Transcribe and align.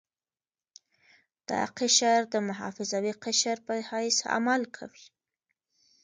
دا 1.49 1.61
قشر 1.77 2.21
د 2.33 2.35
محافظوي 2.47 3.13
قشر 3.23 3.57
په 3.67 3.73
حیث 3.89 4.17
عمل 4.35 4.61
کوي. 4.75 5.05